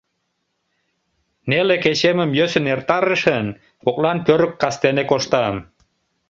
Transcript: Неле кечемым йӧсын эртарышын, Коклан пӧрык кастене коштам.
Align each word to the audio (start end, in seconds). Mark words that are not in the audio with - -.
Неле 1.49 1.75
кечемым 1.83 2.31
йӧсын 2.37 2.65
эртарышын, 2.73 3.47
Коклан 3.83 4.17
пӧрык 4.25 4.53
кастене 4.61 5.03
коштам. 5.11 5.55